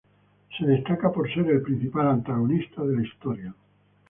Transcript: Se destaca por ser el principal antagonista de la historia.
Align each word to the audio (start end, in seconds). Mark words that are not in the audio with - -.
Se 0.57 0.65
destaca 0.65 1.11
por 1.11 1.31
ser 1.31 1.45
el 1.45 1.61
principal 1.61 2.07
antagonista 2.07 2.81
de 2.83 2.95
la 2.95 3.03
historia. 3.03 3.53